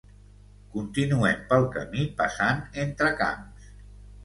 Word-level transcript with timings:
Continuem 0.75 1.43
pel 1.51 1.67
camí 1.77 2.07
passant 2.23 2.65
entre 2.87 3.15
camps 3.23 3.71